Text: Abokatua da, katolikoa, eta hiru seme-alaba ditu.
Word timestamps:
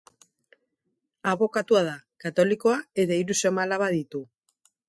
Abokatua 1.33 1.83
da, 1.89 1.93
katolikoa, 2.25 2.81
eta 3.05 3.21
hiru 3.21 3.39
seme-alaba 3.43 3.95
ditu. 4.01 4.27